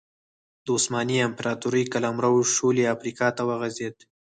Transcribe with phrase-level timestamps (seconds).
[0.65, 3.95] د عثماني امپراتورۍ قلمرو شولې افریقا ته وغځېد.